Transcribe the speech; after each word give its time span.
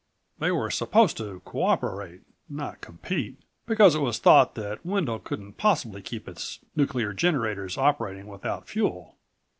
They 0.39 0.51
were 0.51 0.71
supposed 0.71 1.15
to 1.17 1.41
cooperate, 1.41 2.21
not 2.49 2.81
compete, 2.81 3.37
because 3.67 3.93
it 3.93 4.01
was 4.01 4.17
thought 4.17 4.55
that 4.55 4.83
Wendel 4.83 5.19
couldn't 5.19 5.57
possibly 5.59 6.01
keep 6.01 6.27
its 6.27 6.57
nuclear 6.75 7.13
generators 7.13 7.77
operating 7.77 8.25
without 8.25 8.67
fuel. 8.67 9.15